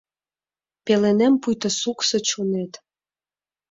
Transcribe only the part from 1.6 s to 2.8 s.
суксо чонет.